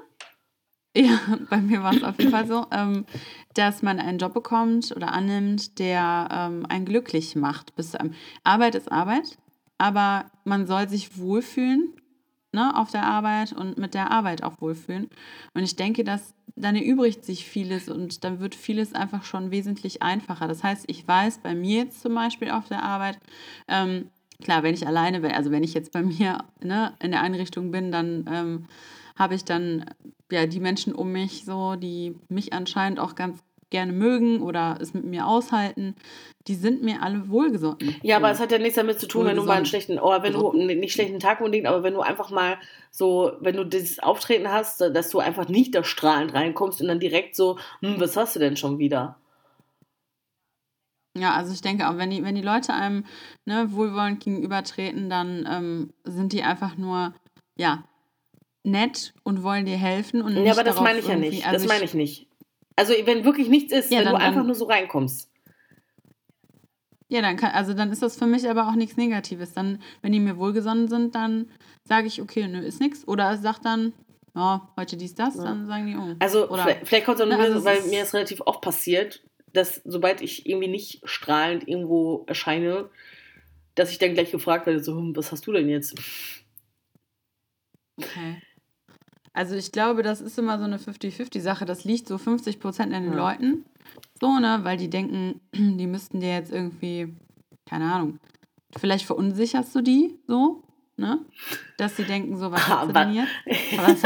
[0.95, 1.17] Ja,
[1.49, 3.07] bei mir war es auf jeden Fall so, ähm,
[3.55, 7.75] dass man einen Job bekommt oder annimmt, der ähm, einen glücklich macht.
[7.75, 7.97] Bis zu
[8.43, 9.39] Arbeit ist Arbeit,
[9.79, 11.95] aber man soll sich wohlfühlen
[12.53, 15.09] ne, auf der Arbeit und mit der Arbeit auch wohlfühlen.
[15.53, 20.01] Und ich denke, dass dann erübrigt sich vieles und dann wird vieles einfach schon wesentlich
[20.01, 20.47] einfacher.
[20.47, 23.19] Das heißt, ich weiß bei mir jetzt zum Beispiel auf der Arbeit,
[23.67, 24.09] ähm,
[24.41, 27.71] klar, wenn ich alleine bin, also wenn ich jetzt bei mir ne, in der Einrichtung
[27.71, 28.65] bin, dann ähm,
[29.15, 29.85] habe ich dann
[30.31, 34.93] ja die Menschen um mich so, die mich anscheinend auch ganz gerne mögen oder es
[34.93, 35.95] mit mir aushalten,
[36.47, 37.95] die sind mir alle wohlgesonnen.
[38.03, 40.21] Ja, aber es hat ja nichts damit zu tun, wenn du mal einen schlechten, oder
[40.21, 42.57] wenn du nicht schlechten Tag unbedingt, aber wenn du einfach mal
[42.91, 46.99] so, wenn du dieses Auftreten hast, dass du einfach nicht da strahlend reinkommst und dann
[46.99, 49.17] direkt so, hm, was hast du denn schon wieder?
[51.17, 53.05] Ja, also ich denke auch, wenn die, wenn die Leute einem
[53.45, 57.13] ne, wohlwollend gegenübertreten, dann ähm, sind die einfach nur,
[57.55, 57.83] ja,
[58.63, 60.21] nett und wollen dir helfen.
[60.21, 61.45] Und ja, aber das meine ich ja nicht.
[61.45, 62.27] Also das meine ich nicht.
[62.75, 65.29] Also wenn wirklich nichts ist, ja, wenn dann, du einfach dann, nur so reinkommst.
[67.09, 69.53] Ja, dann kann, also dann ist das für mich aber auch nichts Negatives.
[69.53, 71.51] Dann, wenn die mir wohlgesonnen sind, dann
[71.83, 73.07] sage ich, okay, nö, ist nichts.
[73.07, 73.93] Oder sagt dann,
[74.35, 75.43] ja, oh, heute dies, das, ja.
[75.43, 76.15] dann sagen die, oh.
[76.19, 79.23] Also Oder, vielleicht, vielleicht kommt es auch nur, also weil mir es relativ oft passiert,
[79.53, 82.89] dass sobald ich irgendwie nicht strahlend irgendwo erscheine,
[83.75, 85.93] dass ich dann gleich gefragt werde, so, hm, was hast du denn jetzt?
[87.97, 88.41] Okay.
[89.33, 91.65] Also ich glaube, das ist immer so eine 50-50-Sache.
[91.65, 93.17] Das liegt so 50 Prozent in den ja.
[93.17, 93.65] Leuten.
[94.21, 94.59] So, ne?
[94.61, 97.13] Weil die denken, die müssten dir jetzt irgendwie,
[97.67, 98.19] keine Ahnung,
[98.77, 100.63] vielleicht verunsicherst du die so,
[100.97, 101.19] ne?
[101.77, 103.31] Dass sie denken, so, was hast du denn jetzt?
[103.77, 104.03] Was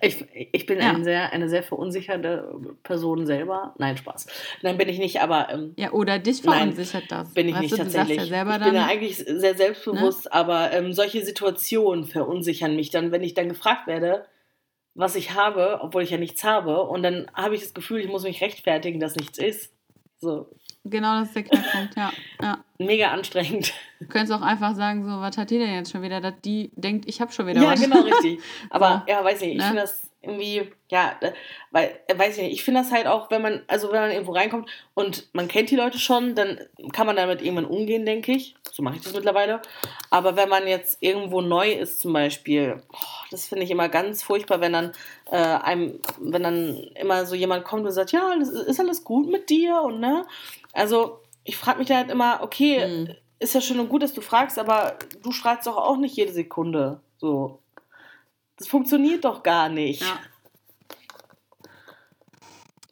[0.00, 0.24] ich?
[0.34, 0.90] ich, ich bin ja.
[0.90, 2.52] ein sehr, eine sehr verunsicherte
[2.82, 3.74] Person selber.
[3.78, 4.26] Nein, Spaß.
[4.62, 5.48] Nein, bin ich nicht, aber.
[5.50, 7.34] Ähm, ja, oder dich verunsichert nein, das.
[7.34, 8.28] Bin ich weißt nicht du, tatsächlich.
[8.28, 10.32] Ja ich bin ja eigentlich sehr selbstbewusst, ne?
[10.32, 14.26] aber ähm, solche Situationen verunsichern mich dann, wenn ich dann gefragt werde,
[14.96, 16.82] was ich habe, obwohl ich ja nichts habe.
[16.82, 19.72] Und dann habe ich das Gefühl, ich muss mich rechtfertigen, dass nichts ist.
[20.18, 20.48] So.
[20.84, 22.12] Genau, das ist der Knackpunkt, ja.
[22.40, 22.64] ja.
[22.78, 23.74] Mega anstrengend.
[24.00, 26.20] Du könntest auch einfach sagen, so, was hat die denn jetzt schon wieder?
[26.20, 27.80] Dass die denkt, ich habe schon wieder ja, was.
[27.80, 28.40] Ja, genau, richtig.
[28.70, 29.12] Aber so.
[29.12, 29.64] ja, weiß nicht, ich ne?
[29.64, 31.18] finde das irgendwie, ja,
[31.70, 34.10] weil, äh, weiß ich nicht, ich finde das halt auch, wenn man, also wenn man
[34.10, 36.60] irgendwo reinkommt und man kennt die Leute schon, dann
[36.92, 38.54] kann man damit irgendwann umgehen, denke ich.
[38.72, 39.62] So mache ich das mittlerweile.
[40.10, 44.22] Aber wenn man jetzt irgendwo neu ist, zum Beispiel, oh, das finde ich immer ganz
[44.22, 44.92] furchtbar, wenn dann
[45.30, 49.50] äh, einem, wenn dann immer so jemand kommt und sagt, ja, ist alles gut mit
[49.50, 50.26] dir und ne?
[50.72, 53.14] Also ich frage mich da halt immer, okay, mhm.
[53.38, 56.32] ist ja schön und gut, dass du fragst, aber du strahlst doch auch nicht jede
[56.32, 57.00] Sekunde.
[57.18, 57.60] So.
[58.56, 60.02] Das funktioniert doch gar nicht.
[60.02, 60.18] Ja.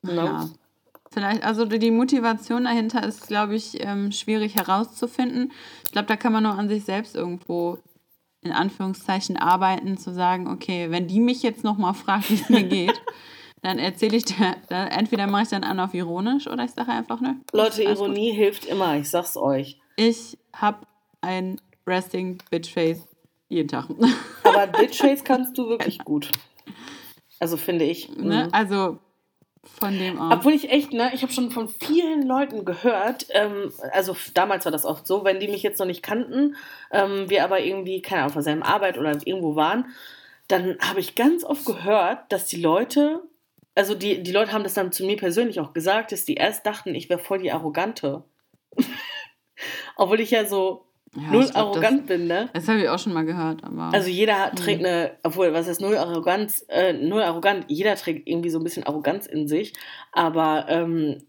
[0.03, 0.25] No.
[0.25, 0.49] ja.
[1.11, 5.53] Vielleicht, also die Motivation dahinter ist, glaube ich, ähm, schwierig herauszufinden.
[5.85, 7.79] Ich glaube, da kann man nur an sich selbst irgendwo
[8.43, 12.65] in Anführungszeichen arbeiten, zu sagen, okay, wenn die mich jetzt nochmal fragt, wie es mir
[12.65, 13.01] geht,
[13.63, 16.91] dann erzähle ich dir, dann, entweder mache ich dann an auf ironisch oder ich sage
[16.91, 17.41] einfach, ne.
[17.53, 18.39] Leute, Ironie gut.
[18.39, 19.79] hilft immer, ich sag's euch.
[19.97, 20.87] Ich habe
[21.23, 23.07] ein Resting Bitchface
[23.49, 23.87] jeden Tag.
[24.55, 26.31] Aber Bitchface kannst du wirklich gut.
[27.41, 28.09] Also finde ich.
[28.17, 28.45] Ne?
[28.47, 28.49] Mhm.
[28.53, 28.99] Also
[29.65, 30.31] von dem auch.
[30.31, 34.73] Obwohl ich echt, ne, ich habe schon von vielen Leuten gehört, ähm, also damals war
[34.73, 36.57] das oft so, wenn die mich jetzt noch nicht kannten,
[36.93, 39.87] ähm, wir aber irgendwie, keine Ahnung, von seinem Arbeit oder irgendwo waren,
[40.49, 43.23] dann habe ich ganz oft gehört, dass die Leute,
[43.75, 46.67] also die, die Leute haben das dann zu mir persönlich auch gesagt, dass die erst
[46.67, 48.25] dachten, ich wäre voll die Arrogante.
[49.97, 50.84] Obwohl ich ja so
[51.17, 52.49] ja, null glaub, arrogant das, bin, ne?
[52.53, 53.65] Das habe ich auch schon mal gehört.
[53.65, 54.57] Aber, also jeder hm.
[54.57, 58.65] trägt eine, obwohl, was heißt null Arroganz, äh, null arrogant, jeder trägt irgendwie so ein
[58.65, 59.73] bisschen Arroganz in sich.
[60.13, 61.23] Aber ähm,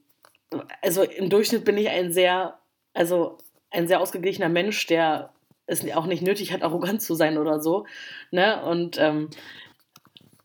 [0.82, 2.58] also im Durchschnitt bin ich ein sehr,
[2.94, 3.38] also
[3.72, 5.32] ein sehr ausgeglichener Mensch, der
[5.68, 7.86] es auch nicht nötig hat, arrogant zu sein oder so.
[8.32, 8.64] Ne?
[8.64, 9.30] Und ähm,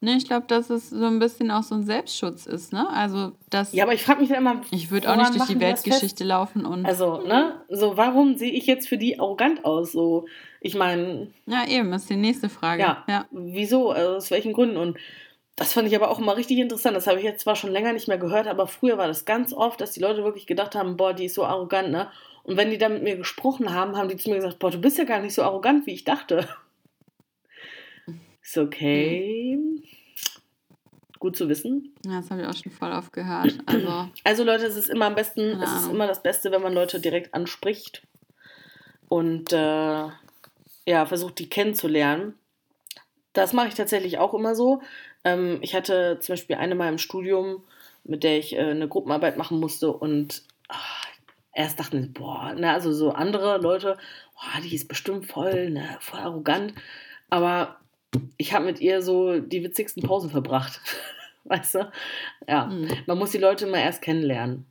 [0.02, 2.88] Ne, ich glaube, dass es so ein bisschen auch so ein Selbstschutz ist, ne?
[2.88, 3.74] Also das.
[3.74, 4.62] Ja, aber ich frage mich dann immer.
[4.70, 6.86] Ich würde auch nicht durch die Weltgeschichte laufen und.
[6.86, 7.60] Also, ne?
[7.68, 9.92] So, warum sehe ich jetzt für die arrogant aus?
[9.92, 10.24] So,
[10.62, 11.28] ich meine.
[11.44, 12.80] Ja, eben, ist die nächste Frage.
[12.80, 13.04] Ja.
[13.06, 13.26] ja.
[13.30, 13.90] Wieso?
[13.90, 14.78] Also aus welchen Gründen?
[14.78, 14.96] Und
[15.56, 16.96] das fand ich aber auch immer richtig interessant.
[16.96, 19.52] Das habe ich jetzt zwar schon länger nicht mehr gehört, aber früher war das ganz
[19.52, 22.08] oft, dass die Leute wirklich gedacht haben, boah, die ist so arrogant, ne?
[22.42, 24.78] Und wenn die dann mit mir gesprochen haben, haben die zu mir gesagt, boah, du
[24.78, 26.48] bist ja gar nicht so arrogant, wie ich dachte.
[28.42, 29.58] Ist okay.
[29.58, 29.89] Mhm.
[31.20, 31.94] Gut zu wissen.
[32.04, 33.56] Ja, das habe ich auch schon voll oft gehört.
[33.66, 36.72] Also, also Leute, es ist immer am besten, es ist immer das Beste, wenn man
[36.72, 38.02] Leute direkt anspricht
[39.08, 40.08] und äh,
[40.86, 42.34] ja, versucht, die kennenzulernen.
[43.34, 44.82] Das mache ich tatsächlich auch immer so.
[45.22, 47.62] Ähm, ich hatte zum Beispiel eine Mal im Studium,
[48.02, 51.06] mit der ich äh, eine Gruppenarbeit machen musste und ach,
[51.52, 53.98] erst dachten, sie, boah, ne, also so andere Leute,
[54.34, 56.72] boah, die ist bestimmt voll, ne, voll arrogant.
[57.28, 57.76] Aber
[58.36, 60.80] ich habe mit ihr so die witzigsten Pausen verbracht.
[61.44, 61.92] weißt du?
[62.48, 62.88] Ja, mhm.
[63.06, 64.66] man muss die Leute immer erst kennenlernen.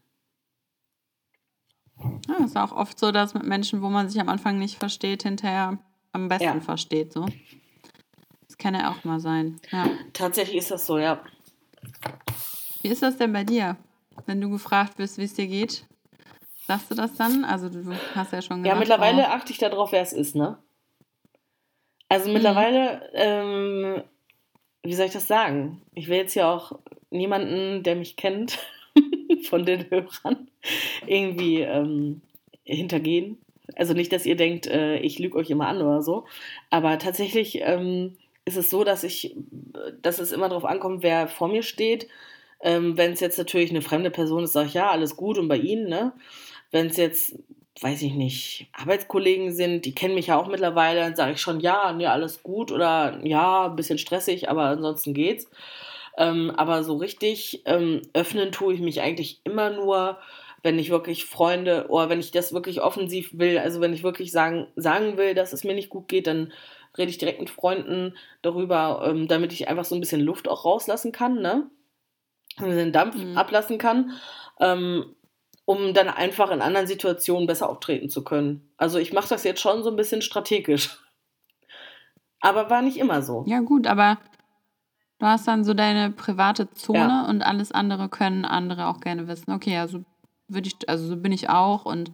[2.28, 5.24] Ja, ist auch oft so, dass mit Menschen, wo man sich am Anfang nicht versteht,
[5.24, 5.78] hinterher
[6.14, 6.60] am besten ja.
[6.62, 7.12] versteht.
[7.12, 7.28] So.
[8.48, 9.60] Das kann ja auch mal sein.
[9.72, 9.90] Ja.
[10.14, 11.22] Tatsächlich ist das so, ja.
[12.82, 13.76] Wie ist das denn bei dir?
[14.26, 15.86] Wenn du gefragt wirst, wie es dir geht,
[16.68, 17.44] sagst du das dann?
[17.44, 18.66] Also du hast ja schon gesagt.
[18.66, 20.58] Ja, mittlerweile achte ich darauf, wer es ist, ne?
[22.10, 23.14] Also mittlerweile, mhm.
[23.14, 24.04] ähm,
[24.84, 25.82] wie soll ich das sagen?
[25.94, 26.80] Ich will jetzt ja auch
[27.12, 28.60] niemanden, der mich kennt,
[29.50, 30.50] von den Hörern,
[31.06, 32.22] irgendwie ähm,
[32.64, 33.38] hintergehen.
[33.76, 36.26] Also nicht, dass ihr denkt, äh, ich lüge euch immer an oder so.
[36.72, 39.36] Aber tatsächlich ähm, ist es so, dass ich,
[40.02, 42.08] dass es immer darauf ankommt, wer vor mir steht.
[42.62, 45.48] Ähm, Wenn es jetzt natürlich eine fremde Person ist, sage ich ja, alles gut und
[45.48, 46.14] bei Ihnen, ne?
[46.72, 47.38] Wenn es jetzt
[47.82, 51.60] weiß ich nicht, Arbeitskollegen sind, die kennen mich ja auch mittlerweile, dann sage ich schon,
[51.60, 55.50] ja, nee, alles gut oder ja, ein bisschen stressig, aber ansonsten geht's.
[56.18, 60.18] Ähm, aber so richtig ähm, öffnen tue ich mich eigentlich immer nur,
[60.64, 64.32] wenn ich wirklich Freunde oder wenn ich das wirklich offensiv will, also wenn ich wirklich
[64.32, 66.52] sagen, sagen will, dass es mir nicht gut geht, dann
[66.98, 70.66] rede ich direkt mit Freunden darüber, ähm, damit ich einfach so ein bisschen Luft auch
[70.66, 71.70] rauslassen kann, ne?
[72.60, 73.38] Den Dampf mhm.
[73.38, 74.12] ablassen kann.
[74.60, 75.16] Ähm,
[75.70, 78.68] um dann einfach in anderen Situationen besser auftreten zu können.
[78.78, 80.98] Also ich mache das jetzt schon so ein bisschen strategisch.
[82.42, 83.44] Aber war nicht immer so.
[83.46, 84.18] Ja gut, aber
[85.20, 87.26] du hast dann so deine private Zone ja.
[87.30, 89.52] und alles andere können andere auch gerne wissen.
[89.52, 90.04] Okay, also
[90.48, 92.14] würde ich, also so bin ich auch und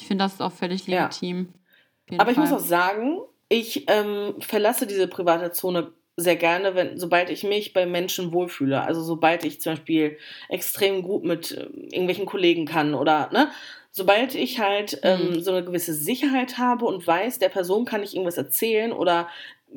[0.00, 1.52] ich finde das auch völlig legitim.
[2.08, 2.20] Ja.
[2.20, 2.44] Aber Fall.
[2.44, 3.18] ich muss auch sagen,
[3.50, 8.80] ich ähm, verlasse diese private Zone sehr gerne, wenn, sobald ich mich bei Menschen wohlfühle.
[8.82, 13.50] Also sobald ich zum Beispiel extrem gut mit äh, irgendwelchen Kollegen kann oder ne,
[13.90, 15.40] sobald ich halt ähm, mhm.
[15.40, 19.28] so eine gewisse Sicherheit habe und weiß, der Person kann ich irgendwas erzählen oder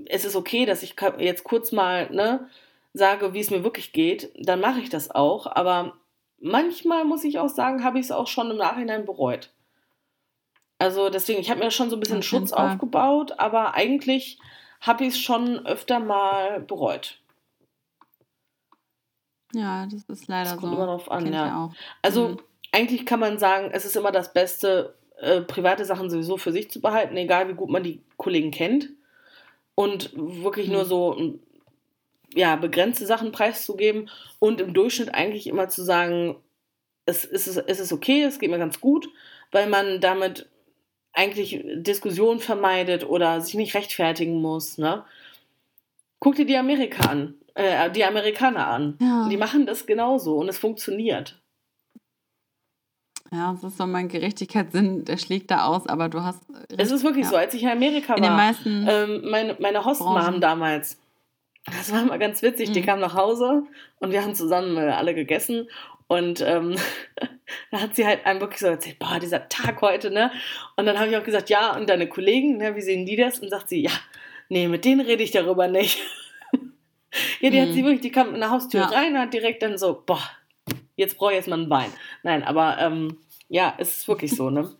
[0.06, 2.48] es ist okay, dass ich jetzt kurz mal ne,
[2.94, 5.48] sage, wie es mir wirklich geht, dann mache ich das auch.
[5.48, 5.98] Aber
[6.40, 9.52] manchmal muss ich auch sagen, habe ich es auch schon im Nachhinein bereut.
[10.78, 14.40] Also deswegen, ich habe mir schon so ein bisschen Schutz aufgebaut, aber eigentlich
[14.82, 17.20] habe ich es schon öfter mal bereut.
[19.54, 20.78] Ja, das ist leider das kommt so.
[20.78, 21.72] immer drauf an, ja.
[22.02, 22.38] Also mhm.
[22.72, 26.70] eigentlich kann man sagen, es ist immer das Beste, äh, private Sachen sowieso für sich
[26.70, 28.90] zu behalten, egal wie gut man die Kollegen kennt.
[29.76, 30.74] Und wirklich mhm.
[30.74, 31.40] nur so
[32.34, 36.36] ja, begrenzte Sachen preiszugeben und im Durchschnitt eigentlich immer zu sagen,
[37.06, 39.10] es, es, ist, es ist okay, es geht mir ganz gut,
[39.52, 40.48] weil man damit
[41.14, 44.78] eigentlich Diskussionen vermeidet oder sich nicht rechtfertigen muss.
[44.78, 45.04] Ne?
[46.20, 48.98] Guck dir die Amerika an, äh, die Amerikaner an.
[49.02, 49.28] Ja.
[49.30, 51.40] Die machen das genauso und es funktioniert.
[53.32, 56.42] Ja, es ist so mein Gerechtigkeitssinn, der schlägt da aus, aber du hast.
[56.76, 57.30] Es ist wirklich ja.
[57.30, 58.30] so, als ich in Amerika in war.
[58.30, 61.00] Den meisten ähm, meine, meine Hostmam damals.
[61.66, 62.70] Das war immer ganz witzig.
[62.70, 62.74] Mhm.
[62.74, 63.64] Die kam nach Hause
[64.00, 65.68] und wir haben zusammen äh, alle gegessen
[66.10, 66.76] und ähm,
[67.72, 70.32] da hat sie halt einem wirklich so erzählt, boah, dieser Tag heute, ne?
[70.76, 73.40] Und dann habe ich auch gesagt, ja, und deine Kollegen, ne, wie sehen die das?
[73.40, 73.92] Und sagt sie, ja,
[74.50, 76.00] nee, mit denen rede ich darüber nicht.
[77.40, 77.62] ja, die mhm.
[77.62, 78.88] hat sie wirklich, die kam in der Haustür ja.
[78.88, 80.24] rein und hat direkt dann so, boah,
[80.96, 81.94] jetzt brauche ich jetzt mal ein Wein.
[82.24, 84.76] Nein, aber ähm, ja, es ist wirklich so, ne?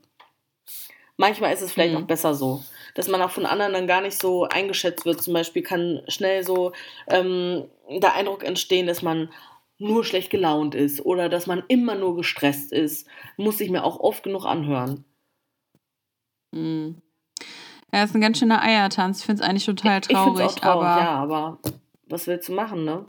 [1.16, 2.04] Manchmal ist es vielleicht mhm.
[2.04, 2.64] auch besser so,
[2.96, 5.22] dass man auch von anderen dann gar nicht so eingeschätzt wird.
[5.22, 6.72] Zum Beispiel kann schnell so
[7.08, 9.30] ähm, der Eindruck entstehen, dass man
[9.80, 14.00] nur schlecht gelaunt ist oder dass man immer nur gestresst ist, muss ich mir auch
[14.00, 15.06] oft genug anhören.
[16.54, 17.02] Hm.
[17.92, 19.22] Ja, ist ein ganz schöner Eiertanz.
[19.22, 20.46] Ich finde es eigentlich total traurig.
[20.46, 21.02] Ich auch traurig, aber...
[21.02, 21.60] ja, aber
[22.08, 23.06] was willst du machen, ne?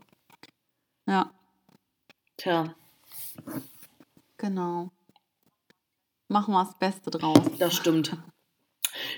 [1.06, 1.30] Ja.
[2.37, 2.74] Tja.
[4.38, 4.90] Genau.
[6.28, 7.44] Machen wir das Beste draus.
[7.59, 8.16] Das stimmt.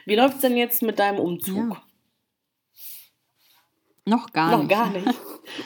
[0.06, 1.74] Wie läuft es denn jetzt mit deinem Umzug?
[1.74, 1.82] Ja.
[4.04, 4.62] Noch gar nicht.
[4.62, 5.08] Noch gar nicht.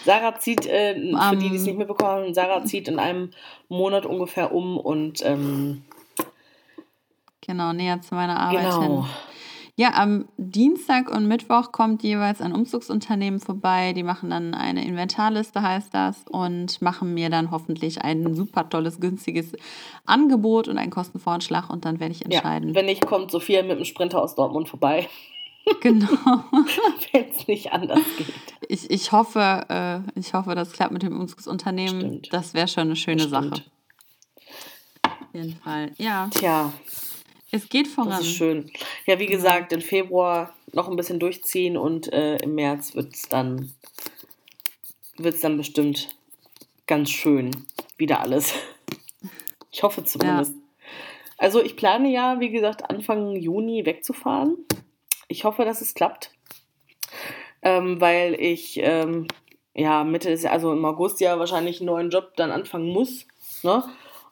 [0.05, 3.31] Sarah zieht, äh, um, für die, die es nicht mitbekommen, Sarah zieht in einem
[3.68, 5.85] Monat ungefähr um und ähm,
[7.40, 8.83] genau, näher zu meiner Arbeit genau.
[8.83, 9.05] hin.
[9.79, 13.92] Ja, am Dienstag und Mittwoch kommt jeweils ein Umzugsunternehmen vorbei.
[13.92, 19.01] Die machen dann eine Inventarliste, heißt das, und machen mir dann hoffentlich ein super tolles,
[19.01, 19.53] günstiges
[20.07, 22.70] Angebot und einen Kostenvoranschlag und dann werde ich entscheiden.
[22.70, 25.11] Ja, wenn nicht, kommt Sophia mit dem Sprinter aus Dortmund vorbei.
[25.81, 26.07] Genau.
[27.12, 28.33] Wenn es nicht anders geht.
[28.68, 32.00] Ich, ich, hoffe, äh, ich hoffe, das klappt mit dem Umzugsunternehmen.
[32.00, 32.33] Stimmt.
[32.33, 33.64] Das wäre schon eine schöne Sache.
[35.02, 35.92] Auf jeden Fall.
[35.98, 36.29] Ja.
[36.33, 36.72] Tja.
[37.50, 38.11] Es geht voran.
[38.11, 38.70] Das ist schön.
[39.07, 43.22] Ja, wie gesagt, im Februar noch ein bisschen durchziehen und äh, im März wird es
[43.22, 43.72] dann,
[45.16, 46.09] wird's dann bestimmt
[46.87, 47.50] ganz schön.
[47.96, 48.55] Wieder alles.
[49.72, 50.55] Ich hoffe zumindest.
[50.55, 50.61] Ja.
[51.37, 54.57] Also ich plane ja, wie gesagt, Anfang Juni wegzufahren.
[55.29, 56.31] Ich hoffe, dass es klappt,
[57.62, 59.27] ähm, weil ich ähm,
[59.75, 63.27] ja, Mitte des also im August ja wahrscheinlich einen neuen Job dann anfangen muss.
[63.62, 63.83] Ne?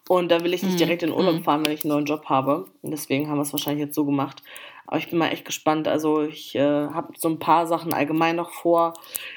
[0.09, 0.79] Und da will ich nicht Mhm.
[0.79, 1.45] direkt in Urlaub Mhm.
[1.45, 2.67] fahren, wenn ich einen neuen Job habe.
[2.83, 4.43] Und deswegen haben wir es wahrscheinlich jetzt so gemacht.
[4.87, 5.89] Aber ich bin mal echt gespannt.
[5.89, 8.95] Also ich äh, habe so ein paar Sachen allgemein noch vor.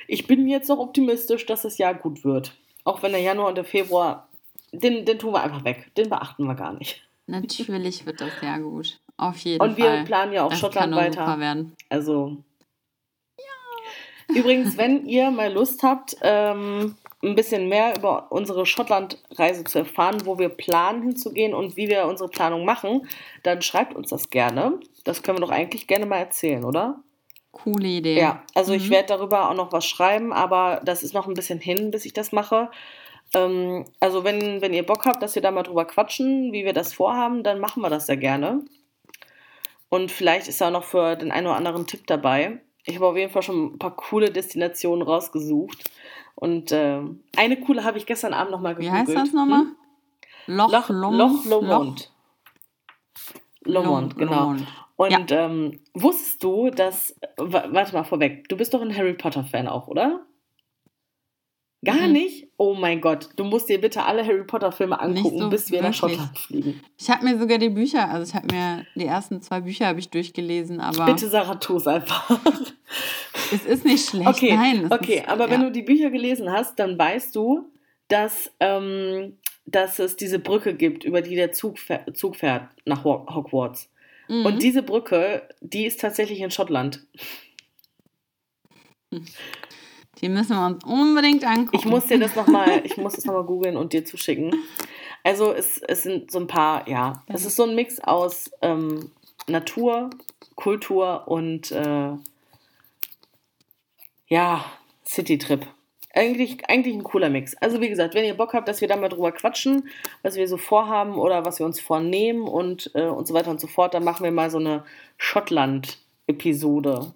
[0.07, 2.53] Ich bin jetzt noch optimistisch, dass das Jahr gut wird.
[2.83, 4.27] Auch wenn der Januar und der Februar,
[4.73, 5.89] den, den tun wir einfach weg.
[5.95, 7.01] Den beachten wir gar nicht.
[7.27, 8.99] Natürlich wird das sehr gut.
[9.17, 10.03] Auf jeden Und wir Fall.
[10.05, 11.39] planen ja auch das Schottland weiter.
[11.39, 11.75] werden.
[11.89, 12.37] Also.
[14.29, 20.25] Übrigens, wenn ihr mal Lust habt, ähm, ein bisschen mehr über unsere Schottland-Reise zu erfahren,
[20.25, 23.07] wo wir planen hinzugehen und wie wir unsere Planung machen,
[23.43, 24.79] dann schreibt uns das gerne.
[25.05, 27.01] Das können wir doch eigentlich gerne mal erzählen, oder?
[27.51, 28.19] Coole Idee.
[28.19, 28.91] Ja, also ich Mhm.
[28.91, 32.13] werde darüber auch noch was schreiben, aber das ist noch ein bisschen hin, bis ich
[32.13, 32.69] das mache.
[33.33, 36.73] Ähm, also wenn, wenn ihr Bock habt, dass wir da mal drüber quatschen, wie wir
[36.73, 38.63] das vorhaben, dann machen wir das sehr gerne.
[39.89, 42.61] Und vielleicht ist da auch noch für den einen oder anderen Tipp dabei.
[42.85, 45.89] Ich habe auf jeden Fall schon ein paar coole Destinationen rausgesucht.
[46.35, 49.07] Und ähm, eine coole habe ich gestern Abend nochmal Wie gegoogelt.
[49.07, 49.61] heißt das nochmal?
[49.61, 49.75] Hm?
[50.47, 52.11] Loch, Loch, Lom- Loch Lomond.
[53.63, 54.31] Loch- Lomond, genau.
[54.51, 54.67] Lomond.
[54.95, 57.15] Und ähm, wusstest du, dass.
[57.37, 60.21] wa- Warte mal vorweg, du bist doch ein Harry Potter-Fan auch, oder?
[61.85, 62.11] Gar Mhm.
[62.13, 62.47] nicht?
[62.57, 65.89] Oh mein Gott, du musst dir bitte alle Harry Potter-Filme angucken, so bis wir nach
[66.01, 66.17] wirklich.
[66.17, 66.81] Schottland fliegen.
[66.97, 69.99] Ich habe mir sogar die Bücher, also ich habe mir die ersten zwei Bücher habe
[69.99, 71.29] ich durchgelesen, aber Bitte,
[71.77, 72.29] es einfach.
[73.53, 74.27] es ist nicht schlecht.
[74.27, 75.67] Okay, Nein, okay, ist, aber wenn ja.
[75.67, 77.69] du die Bücher gelesen hast, dann weißt du,
[78.07, 79.37] dass, ähm,
[79.67, 83.91] dass es diese Brücke gibt, über die der Zug, fähr- Zug fährt nach Ho- Hogwarts.
[84.27, 84.45] Mhm.
[84.47, 87.05] Und diese Brücke, die ist tatsächlich in Schottland.
[90.21, 91.77] die müssen wir uns unbedingt angucken.
[91.77, 94.55] Ich muss dir das nochmal, ich muss das nochmal googeln und dir zuschicken.
[95.23, 99.11] Also es, es sind so ein paar, ja, es ist so ein Mix aus ähm,
[99.47, 100.09] Natur,
[100.55, 102.11] Kultur und äh,
[104.27, 104.65] ja,
[105.05, 105.67] Citytrip.
[106.13, 107.55] Eigentlich, eigentlich ein cooler Mix.
[107.57, 109.87] Also wie gesagt, wenn ihr Bock habt, dass wir da mal drüber quatschen,
[110.23, 113.59] was wir so vorhaben oder was wir uns vornehmen und, äh, und so weiter und
[113.59, 114.83] so fort, dann machen wir mal so eine
[115.17, 117.13] Schottland-Episode.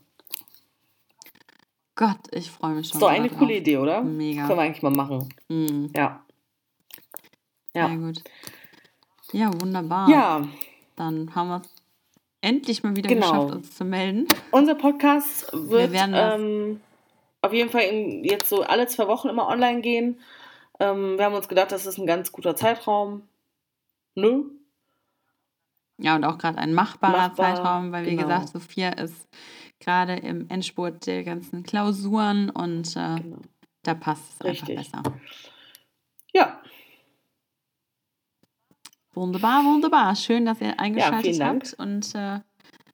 [1.95, 2.95] Gott, ich freue mich schon.
[2.97, 3.38] Ist doch so eine drauf.
[3.39, 4.01] coole Idee, oder?
[4.01, 4.45] Mega.
[4.47, 5.30] Können wir eigentlich mal machen.
[5.49, 5.91] Mhm.
[5.95, 6.23] Ja.
[7.73, 7.88] Ja.
[7.88, 8.23] Sehr gut.
[9.34, 10.10] Ja, wunderbar.
[10.10, 10.47] Ja,
[10.95, 11.73] Dann haben wir es
[12.41, 13.32] endlich mal wieder Genau.
[13.32, 14.27] geschafft, uns zu melden.
[14.51, 16.82] unser Podcast wird das- ähm,
[17.41, 20.19] auf jeden Fall in, jetzt so alle zwei Wochen immer online gehen.
[20.80, 23.23] Ähm, wir haben uns gedacht, das ist ein ganz guter Zeitraum.
[24.15, 24.43] Nö?
[25.97, 28.23] Ja, und auch gerade ein machbarer Machbar, Zeitraum, weil wie genau.
[28.23, 29.27] gesagt, Sophia ist
[29.81, 33.39] gerade im Endspurt der ganzen Klausuren und äh, Genau.
[33.83, 35.03] da passt es einfach besser.
[36.33, 36.61] Ja,
[39.13, 40.15] Wunderbar, wunderbar.
[40.15, 41.63] Schön, dass ihr eingeschaltet Dank.
[41.65, 41.73] habt.
[41.79, 42.39] Und äh,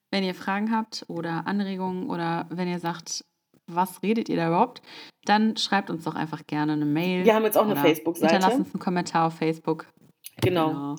[0.10, 3.24] wenn ihr Fragen habt oder Anregungen oder wenn ihr sagt,
[3.68, 4.82] was redet ihr da überhaupt,
[5.26, 7.24] dann schreibt uns doch einfach gerne eine Mail.
[7.26, 8.34] wir haben jetzt auch eine oder Facebook-Seite.
[8.34, 9.86] Hinterlasst uns einen Kommentar auf Facebook.
[10.42, 10.96] Genau.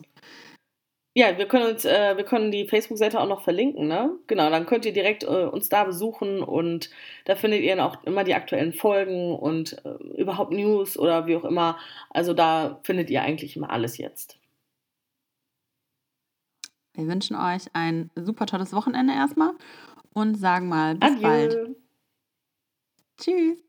[1.18, 4.16] Ja, wir können uns, äh, wir können die Facebook-Seite auch noch verlinken, ne?
[4.28, 6.90] Genau, dann könnt ihr direkt äh, uns da besuchen und
[7.24, 11.34] da findet ihr dann auch immer die aktuellen Folgen und äh, überhaupt News oder wie
[11.34, 11.76] auch immer.
[12.10, 14.38] Also da findet ihr eigentlich immer alles jetzt.
[16.94, 19.54] Wir wünschen euch ein super tolles Wochenende erstmal
[20.14, 21.56] und sagen mal bis bald.
[21.56, 21.74] Adieu.
[23.20, 23.67] Tschüss.